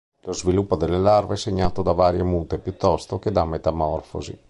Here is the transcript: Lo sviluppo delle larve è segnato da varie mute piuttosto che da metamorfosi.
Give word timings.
Lo 0.23 0.33
sviluppo 0.33 0.77
delle 0.77 0.97
larve 0.97 1.35
è 1.35 1.37
segnato 1.37 1.83
da 1.83 1.91
varie 1.91 2.23
mute 2.23 2.57
piuttosto 2.57 3.19
che 3.19 3.31
da 3.31 3.45
metamorfosi. 3.45 4.35